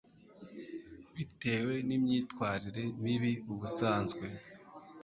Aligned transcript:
bitewe 1.15 1.73
n 1.87 1.89
imyitwarire 1.97 2.83
mibi 3.03 3.33
ubusanzwe 3.51 4.25